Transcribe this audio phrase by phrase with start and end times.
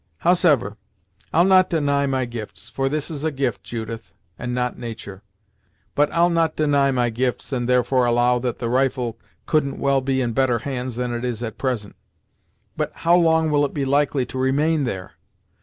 [0.17, 0.77] Howsever,
[1.31, 5.21] I'll not deny my gifts for this is a gift, Judith, and not natur'
[5.93, 10.19] but, I'll not deny my gifts, and therefore allow that the rifle couldn't well be
[10.19, 11.95] in better hands than it is at present.
[12.75, 15.11] But, how long will it be likely to remain there?